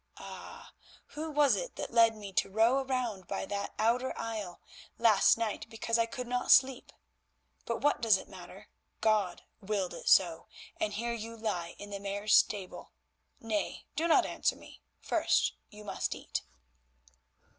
Ah! 0.17 0.73
who 1.09 1.29
was 1.29 1.55
it 1.55 1.75
that 1.75 1.93
led 1.93 2.15
me 2.15 2.33
to 2.33 2.49
row 2.49 2.83
round 2.83 3.27
by 3.27 3.45
that 3.45 3.75
outer 3.77 4.17
isle 4.17 4.59
last 4.97 5.37
night 5.37 5.69
because 5.69 5.99
I 5.99 6.07
could 6.07 6.25
not 6.25 6.49
sleep? 6.49 6.91
But 7.67 7.81
what 7.81 8.01
does 8.01 8.17
it 8.17 8.27
matter; 8.27 8.69
God 8.99 9.43
willed 9.59 9.93
it 9.93 10.09
so, 10.09 10.47
and 10.77 10.93
here 10.93 11.13
you 11.13 11.37
lie 11.37 11.75
in 11.77 11.91
the 11.91 11.99
Mare's 11.99 12.35
stable. 12.35 12.93
Nay, 13.39 13.85
do 13.95 14.07
not 14.07 14.25
answer 14.25 14.55
me, 14.55 14.81
first 14.99 15.53
you 15.69 15.83
must 15.83 16.15
eat." 16.15 16.41